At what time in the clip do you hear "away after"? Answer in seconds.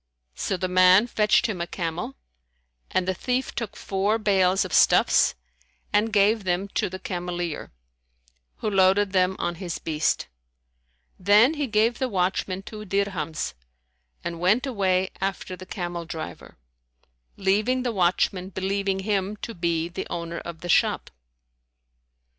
14.65-15.55